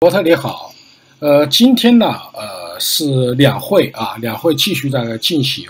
[0.00, 0.70] 伯特你好，
[1.20, 5.66] 呃，今天呢，呃，是两会啊，两会继续在进行，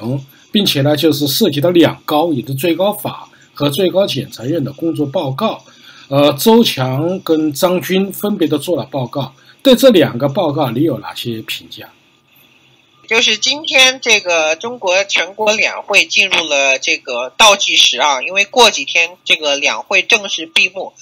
[0.50, 5.62] 并且呢，就是涉及到两高，也就是最高法和最高检察院的工作报告。
[6.08, 9.32] 呃，周强跟张军分别都做了报告，
[9.62, 11.88] 对这两个报告你有哪些评价？
[13.08, 20.92] 就是今天这个中国全国两会进入了这个倒计时啊，因为过几天这个两会正式闭幕。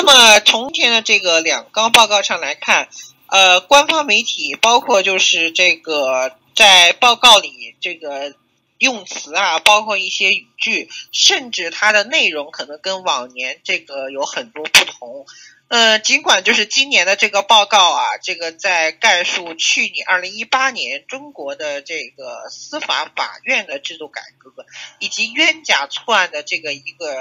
[0.00, 2.88] 那么从前的这个两高报告上来看，
[3.26, 8.32] 呃，官方媒体包括就是这个在报告里这个
[8.78, 15.26] 用词啊，包括一些语句，甚至它的内容可能跟往年这个有很多不同。
[15.66, 24.64] 呃，尽管就是今年的这个报告啊，这个在概述去年二零一八年中国的这个司法法院的制度改革，
[25.00, 27.12] 以及冤假错案的这个一个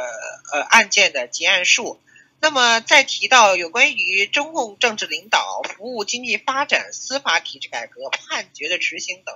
[0.53, 1.99] 呃案件的结案数。
[2.39, 9.35] 那么，再提到有关于中共政治领导、服务经济发展、司法体制改革、判决的执行等，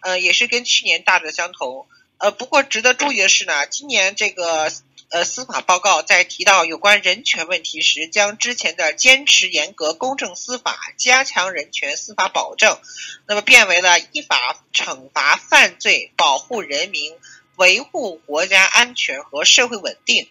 [0.00, 1.86] 呃，也是跟去年大致相同。
[2.18, 4.70] 呃，不过值得注意的是呢，今年这个
[5.08, 12.78] 呃司法报告在提到有关人权问题时，将之前的坚持严格公正司法、加强人权司法保证，
[13.26, 17.16] 那么变为了依法惩罚犯罪、保护人民、
[17.56, 20.28] 维护国家安全和社会稳定。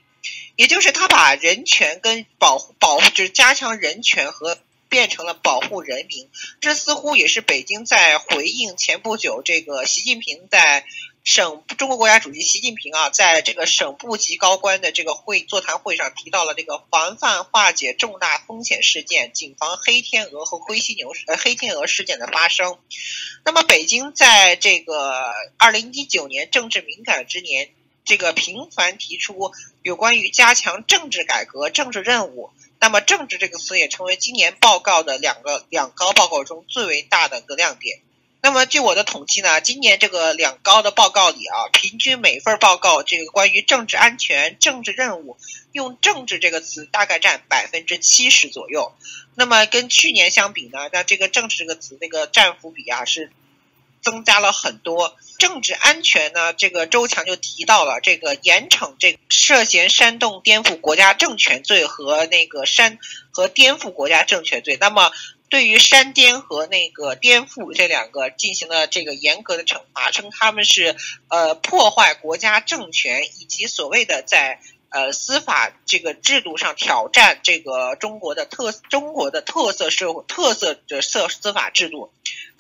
[0.55, 4.57] 也就是他把人权跟保护保护，就是加强人权和
[4.88, 6.30] 变成了保护人民，
[6.61, 10.85] 这似乎也是北京在回应前不久这个习近平在
[11.23, 22.77] 省中国国家主席习近平啊，在这个省部级高官的这个会座谈会上提到了这个防范化解重大风险事件，谨防黑天鹅和灰犀牛呃黑天鹅事件的发生。
[23.43, 27.69] 那么北京在这个二零一九年政治敏感之年。
[28.05, 38.02] 这个频繁提出有关于加强政治改革政治任务，那么“政治”这个词也成为今年报告的两个两高报告中最为大的一个亮点。
[38.42, 45.37] 那么据我的统计呢，今年这个两高的报告里啊，平均每份报告这个关于政治安全、政治任务
[45.71, 48.92] 用“政治”这个词大概占百分之七十左右。
[49.36, 53.31] 那么跟去年相比呢，那这个“政治”这个词那个占幅比啊是。
[54.03, 62.99] 增加了很多政治安全呢，这个周强就提到了这个严惩这涉嫌煽动颠覆国家政权罪和那个煽
[63.31, 64.77] 和颠覆国家政权罪。
[64.80, 65.11] 那么
[65.49, 70.95] 对于煽颠和那个颠覆这两个进行了这个严格的惩罚，称他们是
[71.30, 74.59] 呃破坏国家政权以及所谓的在。
[74.95, 82.13] 呃，司法这个制度上挑战这个中国的特中国的特色社会特色的社司法制度，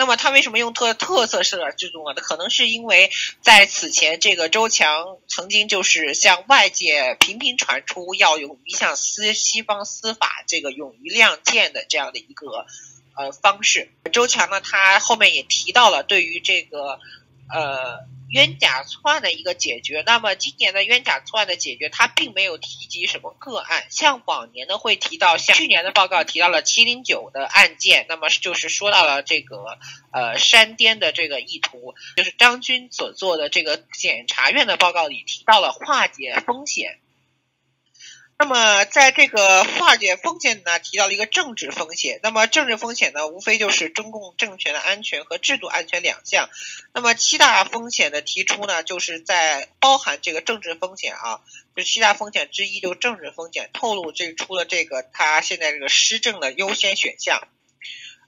[0.03, 2.15] 那么他为什么用特特色式的制度呢？
[2.15, 3.09] 可能是因为
[3.39, 12.65] 在此前，这个周强曾经就是向外界频频传出要勇于向西西方司法这个勇于亮剑的这样的一个
[13.15, 13.93] 呃方式。
[14.11, 16.99] 周强呢，他后面也提到了对于这个
[17.53, 18.11] 呃。
[18.33, 29.77] 冤假错案的一个解决，那么今年的冤假错案的解决，它并没有提及什么个案，像往年呢会提到，像去年的报告提到了七零九的案件，那么就是说到了这个
[30.11, 36.97] 呃山巅的这个意图，就是张军所做的这个检察院的报告里提到了化解风险。
[38.43, 42.19] 那么，在这个化解风险呢，提到了一个政治风险。
[42.21, 46.49] 那么，政治风险呢，无非就是中共政权的安全和制度安全两项。
[46.93, 51.39] 那么，七大风险的提出呢，就是在包含这个政治风险啊，
[51.73, 57.47] 就七大风险之一就政治风险，透露这出了这个他现在这个施政的优先选项。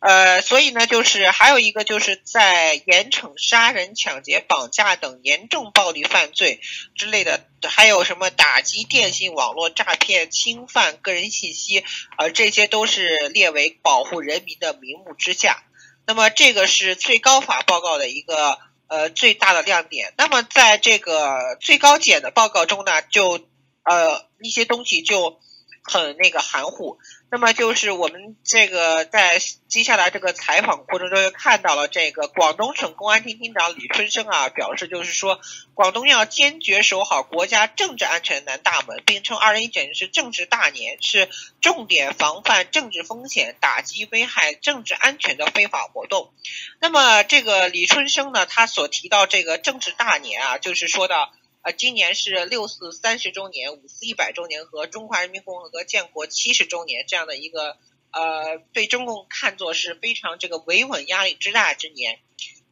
[0.07, 6.61] 呃，所以呢，就是还有一个，就是在严惩杀人、抢劫、绑架等严重暴力犯罪
[6.93, 11.83] 之类的，还有什么打击电信网络诈骗、侵犯个人信息，
[12.19, 15.63] 呃，这些都是列为保护人民的名目之下。
[16.05, 20.13] 那么，这个是最高法报告的一个呃最大的亮点。
[20.17, 23.43] 那么，在这个最高检的报告中呢，就
[23.81, 25.39] 呃一些东西就。
[25.87, 26.97] 很那个含糊，
[27.29, 35.39] 那么就是我们这个在接下来这个采访过程中又看到了这个广东省公安厅厅长李春生啊表示，就是说
[35.75, 41.29] 广东要坚决守好国家政治安全南大门，并称二零一九年是政治大年，是
[41.61, 46.33] 重点防范政治风险、打击危害政治安全的非法活动。
[46.79, 51.31] 那么这个李春生呢，他所提到这个政治大年啊，就是说到。
[51.65, 57.75] 呃，今年是六四三十周年、五四一百周年和中华人民共和国建国七十周年这样的一个
[58.11, 62.19] 呃，被中共看作是非常这个维稳压力之大之年。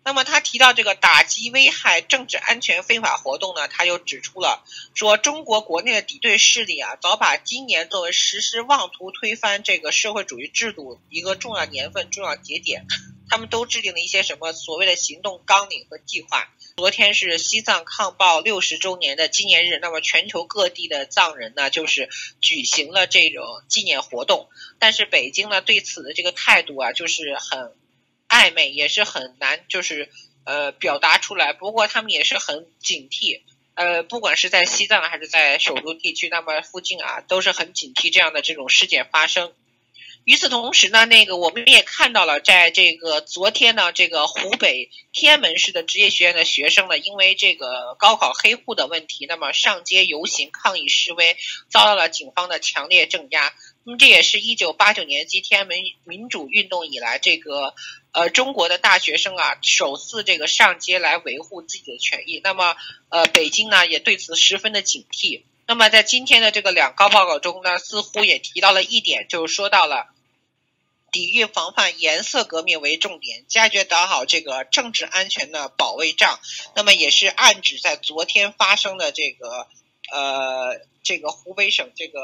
[0.06, 4.64] 那么他提到这个打击危害政治安全非法活动呢，他又指出了
[4.94, 12.86] 说，中国国内的敌对势力啊，早把今年作为实施妄图推翻这个社会主义制度一个重要年份、重要节点，
[13.34, 16.54] 他们都制定了一些什么所谓的行动纲领和计划。
[16.78, 22.10] 昨天是西藏抗暴六十周年的纪念日，那么全球各地的藏人呢，就是
[22.42, 27.74] 举行了这种纪念活动，但是北京呢对此的这个态度啊，就是很。
[28.30, 30.10] 暧昧也是很难，就是
[30.44, 31.54] 呃表达出来。
[31.54, 33.42] 不过他们也是很警惕，
[33.76, 39.54] 呃，不管是在西藏还是在首都地区，那么附近啊都是很警惕这样的这种事件发生。
[40.26, 51.36] 与此同时呢，那个我们也看到了，在这个昨天呢，这个湖北天门市的职业学院的学生呢，因为这个高考黑户的问题，那么上街游行抗议示威，
[51.70, 53.54] 遭到了警方的强烈镇压。
[53.86, 57.74] 那么这也是一九八九年继天安门民主运动以来，这个。
[58.16, 62.40] 呃，中国的大学生啊，首次这个上街来维护自己的权益。
[62.44, 62.76] 那么，
[63.10, 65.42] 呃，北京呢也对此十分的警惕。
[65.66, 70.13] 那么，在今天的这个两高报告中呢，似乎也提到了一点，就是说到了
[71.14, 76.40] 抵御防范颜色革命为重点，坚决打好这个政治安全的保卫战。
[76.76, 79.68] 那么，也是暗指在昨天发生的这个
[80.12, 82.20] 呃，这个湖北省这个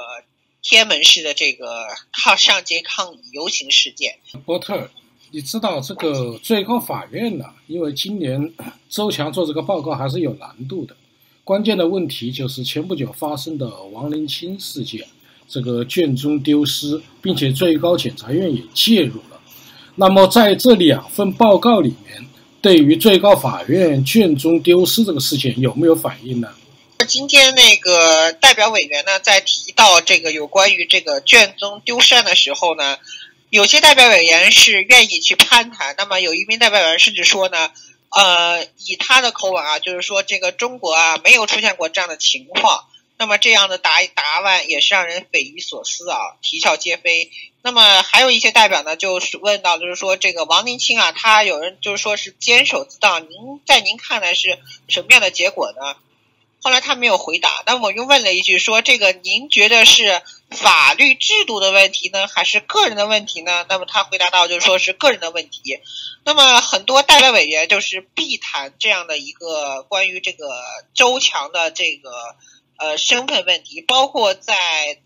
[0.62, 4.20] 天门市的这个抗上街抗议游行事件。
[4.46, 4.90] 波特。
[5.32, 7.46] 你知道这个最高法院呢？
[7.68, 8.52] 因为今年
[8.90, 10.98] 周强做这个报告还是有难度的。
[11.44, 15.08] 关键的问题就是前不久发生的王林清事件，
[15.50, 19.42] 这个卷宗丢失，并且最高检察院也介入了。
[19.96, 22.26] 那么在这两份报告里面，
[22.62, 26.50] 对于最高法院卷宗丢失这个事件有没有反应呢？
[27.08, 32.98] 今天那个代表委员呢，在提到这个有关于这个卷宗丢失案的时候呢？
[33.50, 37.72] 有些代表委员是愿意去攀谈，那么有一名代表委员甚至说呢，
[38.10, 42.84] 呃，以他的口吻啊，就是说这个中国啊没有出现过这样的情况，
[43.20, 47.30] 那么这样的答答案也是让人匪夷所思啊，啼笑皆非。
[47.62, 53.30] 那么还有一些代表呢，就是问到，就是说这个王林清啊，他有人就是说是坚守自盗，您
[53.66, 54.58] 在您看来是
[54.88, 55.98] 什么样的结果呢？
[56.62, 63.66] 后来他没有回答，那我又问了一句，说这个您觉得是法律制度的问题呢，还是个人的问题呢？
[63.68, 65.80] 那么他回答到，就是说是个人的问题。
[66.24, 70.50] 那么很多代表委员就是避谈这样的一个关于这个
[70.94, 72.12] 周强的这个
[72.80, 75.00] 呃身份问题，包括在。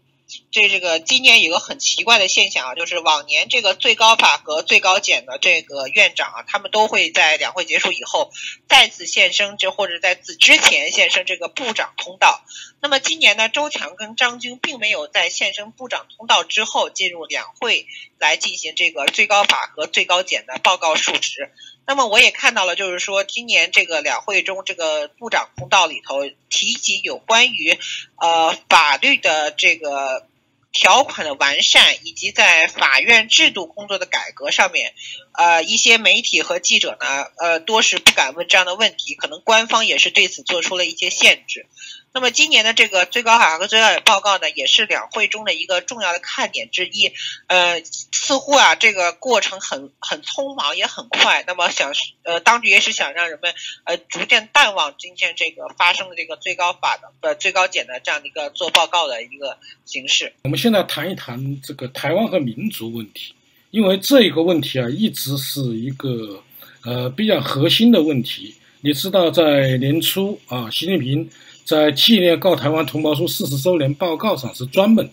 [0.49, 8.31] 这这个今年有个很奇怪的现象啊，就是往年这个最高法和最高检的这个院长啊，他们都会在两会结束以后
[8.67, 12.41] 再次现身，这或者在此之前现身这个部长通道。
[12.81, 17.85] 那么今年呢，周强跟张军并没有在现身部长通道之后进入两会
[18.17, 21.51] 来进行这个最高法和最高检的报告述职。
[21.85, 27.77] 那么我也看到了，就是说今年这个两会中这个部长通道里头提及有关于
[28.18, 30.27] 呃法律的这个。
[30.75, 34.95] 条款的完善以及在法院制度工作的改革上面，
[35.33, 41.68] 呃，一些媒体和记者呢，呃，多是不敢问这样的问题，可能官方也是对此做出了一些限制。
[42.13, 47.12] 那么今年的这个最高法和最高检报告呢，也是两会中的一个重要的看点之一。
[47.48, 51.43] 呃，似乎啊，这个过程很很匆忙，也很快。
[51.48, 51.91] 那么想，
[52.22, 53.51] 呃，当局也是想让人们
[53.86, 60.32] 呃逐渐淡忘今天这个发生的这个最高法的呃最高检的这样的一个做报告的一个形式。
[60.43, 63.34] 我们现在谈一谈这个台湾和民族问题，
[63.72, 66.43] 因为这一个问题啊，一直是一个
[66.86, 68.53] 呃比较核心的问题。
[68.82, 71.27] 你知道，在年初啊，习近平。
[71.65, 75.10] 在纪念《告台湾同胞书》四十周年报告上，是专门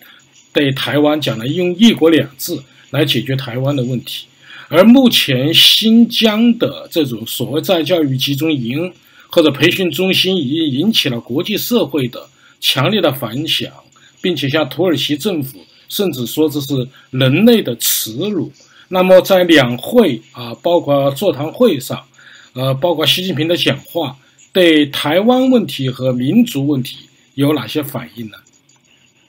[0.51, 2.59] 对台湾讲了用“一国两制”
[2.91, 4.25] 来解决台湾的问题。
[4.67, 8.93] 而目前新疆的这种所谓在教育集中营
[9.29, 12.29] 或者培训中心，已经引起了国际社会的
[12.59, 13.71] 强烈的反响，
[14.21, 18.51] 并且向土耳其政府甚至说这是人类的耻辱。
[18.89, 22.01] 那么在两会啊，包括座谈会上，
[22.53, 24.17] 呃，包括习近平的讲话。
[24.53, 28.37] 对台湾问题和民族问题有哪些反应呢？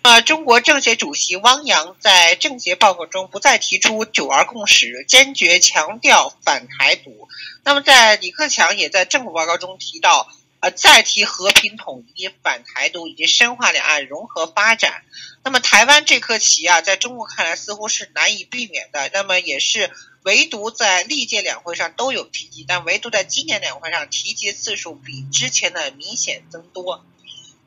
[0.03, 7.29] 呃，中国政协主席汪洋在政协报告中不再提出“九二共识”，坚决强调反台独。
[7.63, 10.27] 那么，在李克强也在政府报告中提到，
[10.63, 15.03] 呃，再提和平统一、反台独以及深化两岸融合发展。
[15.45, 19.11] 那么，台湾这颗棋啊，在中国看来似乎是难以避免的。
[19.13, 19.91] 那么，也是。
[20.25, 27.05] 唯独在历届两会上都有提及，但唯独在今年两会上提及次数比之前的明显增多。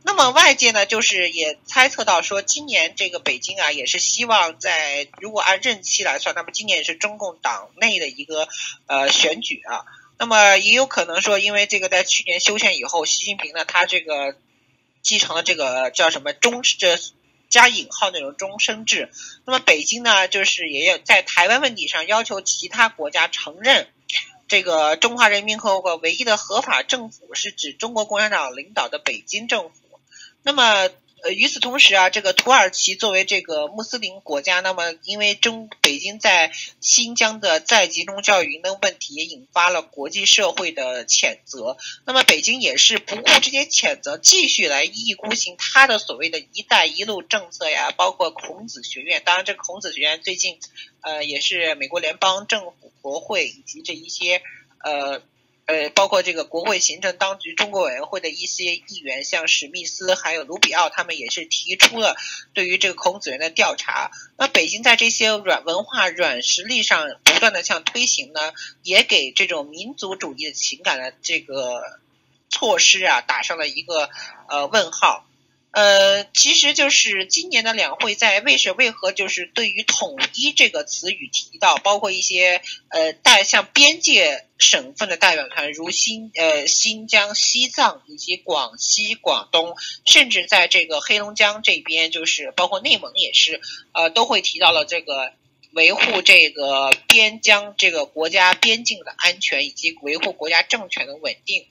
[0.03, 8.47] 那么外界呢，就是也猜测到说，今年这个北京啊，也是希望在如果按任期来算，那么今年也是中共党内的一个
[8.87, 9.83] 呃选举啊。
[10.17, 14.35] 那么也有可能说，因为这个在去年修宪以后，习近平呢，他这个
[15.01, 16.97] 继承了这个叫什么终这
[17.49, 19.09] 加引号那种终身制。
[19.45, 23.87] 那么北京呢，就是也有在台湾问题上要求其他国家承认
[24.47, 29.75] 这个中华人民共和国唯一的合法政府是指中国共产党领导的北京政府。
[30.43, 30.89] 那么。
[31.23, 41.77] 呃，与此同时啊，这个土耳其作为这个穆斯林国家，那么因为中北京在新疆的在集中教育营的问题，也引发了国际社会的谴责。
[42.05, 49.23] 那么北京也是不顾这些谴责，继续来一意孤行他的所谓的一带一路政策呀，包括孔子学院。
[49.25, 50.59] 当然，这个孔子学院最近，
[51.01, 54.43] 呃，也是美国联邦政府、国会以及这一些，
[54.83, 55.23] 呃。
[55.65, 62.15] 呃，包括这个国会行政当局中国委员会的一些议员，像史密斯还有卢比奥，他们也是提出了
[62.53, 64.11] 对于这个孔子园的调查。
[64.37, 68.53] 那北京在这些软文化、软实力上不断的向推行呢，
[68.83, 71.81] 也给这种民族主义的情感的这个
[72.49, 74.09] 措施啊打上了一个
[74.47, 75.25] 呃问号。
[75.75, 93.59] 呃，其实就是今年的两会，在为什为何就是对于统一这个词语提到，包括一些呃代像边界省份的代表团，如新呃新疆、西藏以及广西、广东，甚至在这个黑龙江这边，就是包括内蒙也是，
[93.91, 95.33] 呃都会提到了这个
[95.73, 101.65] 维护这个边疆这个国家边境的安全，以及维护国家政权的稳定。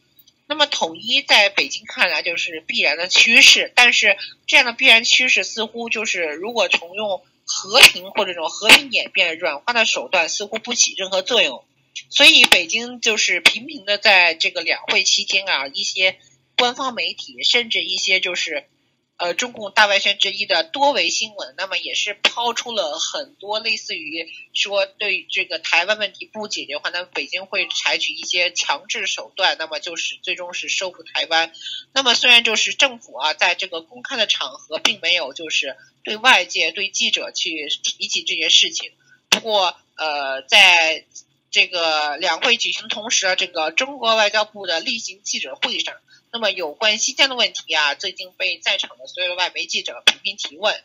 [0.47, 11.65] 那么统一在北京看来就是必然的趋势，但是这样的必然趋势似乎就是如果从用和平或者这种和平演变软化的手段，似乎不起任何作用。
[12.11, 16.19] 所以北京就是频频的在这个两会期间啊，一些
[16.57, 18.67] 官方媒体甚至一些就是。
[19.17, 31.53] 呃，中共大外宣之一的多维新闻，那么也是抛出了很多类似于说对这个台湾问题不解决的话，那么北京会采取一些强制手段，那么就是最终是收复台湾。
[31.93, 38.91] 那么虽然就是政府啊，在这个公开的场合并没有就是对外界对记者去提起这件事情，
[39.31, 41.05] 不过呃，在
[41.53, 45.95] 这个两会举行同时啊，这个中国外交部的例行记者会上。
[46.35, 50.83] 那么有关新疆的问题啊，最近被在场的所有的外媒记者频频提问，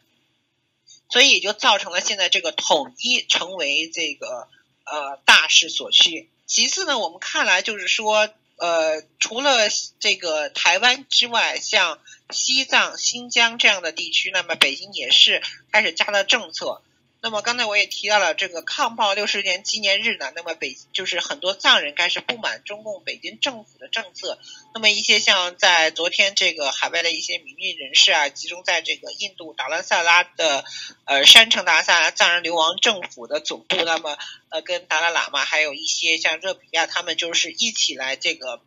[1.10, 4.48] 所以也就造成了现在这个统一成为这个
[4.86, 6.30] 呃大势所趋。
[6.46, 9.68] 其次呢，我们看来就是说，呃，除了
[10.00, 15.42] 这个台湾之外，像西藏、新疆这样的地区，那么北京也是
[15.72, 16.84] 开始加了政策。
[17.22, 24.40] 那么刚才我也提到了这个抗暴六十年纪念日呢，那么北就是很多藏人开始不满中共北京政府的政策，
[24.74, 30.64] 那么一些像在昨天这个海外的一些民运人士啊，集中在这个印度达兰萨拉的
[31.04, 38.62] 呃山城达萨藏人流亡政府的总部，那么呃跟达拉喇嘛还有一些像热比亚他们就是一起来这个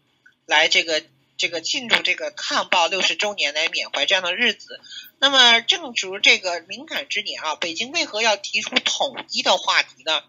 [0.47, 1.02] 来这个。
[1.43, 4.79] 这个庆祝这个抗暴六十周年来缅怀这样的日子，
[5.19, 10.23] 那么正值这个敏感之年啊，北京为何要提出统一的话题呢？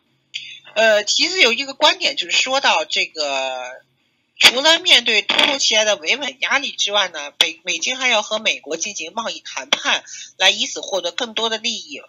[0.73, 3.61] 呃，其实有一个观点就是说到这个，
[4.39, 10.03] 除了面对突如其来的维稳压力之外呢，北北京还要和美国进行贸易谈判，
[10.37, 12.01] 来以此获得更多的利益。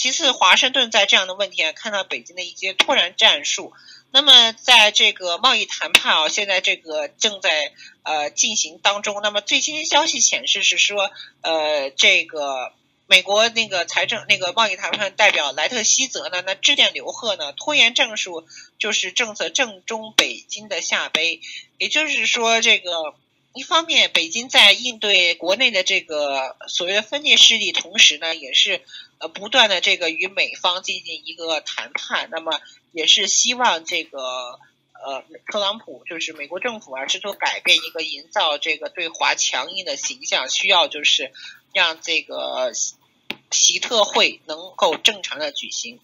[0.00, 3.74] 其次，华盛顿在这样的问题上看到北京的一些突然战术。
[4.10, 7.70] 那么，在这个贸易谈判啊，现在这个正在
[8.02, 9.20] 呃进行当中。
[9.22, 11.10] 那么最新消息显示是说，
[11.42, 12.72] 呃，这个
[13.08, 21.42] 美国那个财政那个贸易谈判代表莱特希泽呢，那致电刘鹤呢，拖延战术就是政策正中北京的下杯。
[21.76, 22.90] 也就是说，这个
[23.54, 28.82] 一方面北京在应对国内的这个所谓的分裂势力，同时呢，也是
[29.18, 32.28] 呃不断的这个与美方进行一个谈判。
[32.30, 32.60] 那么。
[32.92, 34.58] 也是希望这个
[34.94, 41.30] 呃，特朗普就是美国政府啊，试图改变一个营造这个对华强硬的形象，需要就是
[41.72, 42.72] 让这个
[43.52, 46.00] 习特会能够正常的举行。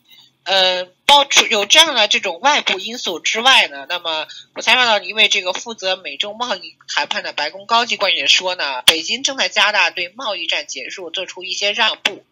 [0.47, 12.25] 呃，包除有这样的这种外部因素之外呢，那么我采访到一位这个负责美中贸易谈判的白宫高级官员说呢，北京正在加大对贸易战结束做出一些让步。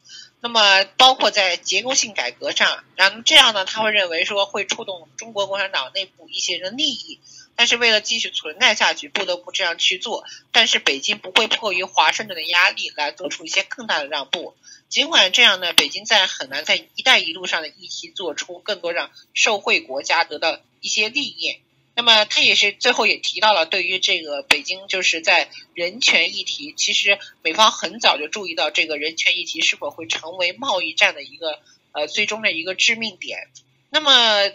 [0.45, 7.19] 那么，包括在结构性改革上，然后这样呢，他会认为说会触动中国共产党内部一些人的利益，
[7.57, 10.23] 但是为了继续存在下去，不得不这样去做。
[10.53, 14.55] 但是北京不会迫于华盛顿的压力来做出一些更大的让步。
[14.91, 21.59] 尽管这样呢，北京在很难在“一带一路”上的议题做出更多让受惠国家得到一些利益。
[21.95, 31.61] 那么他也是最后也提到了，对于这个北京就是在人权议题，其实美方很早就注意到这个人权议题是否会成为贸易战的一个
[31.93, 33.49] 呃最终的一个致命点。
[33.91, 34.51] 那么。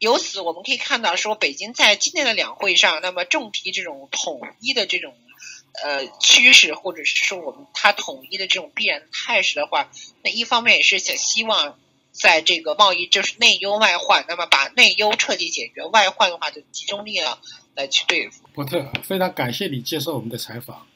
[0.00, 5.16] 由此我们可以看到，说北京在今年的两会上，那么重提这种统一的这种
[5.82, 9.90] 呃趋势，或者是说我们它统一的这种必然态势的话，
[10.22, 11.78] 那一方面也是想希望
[12.14, 17.38] 在这个贸易就是内忧外患，那么把内忧彻底解决，外患的话就集中力量
[17.74, 18.48] 来去对付。
[18.54, 20.86] 伯特，非常感谢你接受我们的采访。